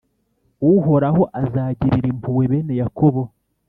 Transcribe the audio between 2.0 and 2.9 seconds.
impuhwe bene